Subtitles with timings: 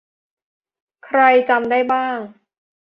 [1.05, 1.19] ใคร
[1.49, 2.17] จำได้บ้าง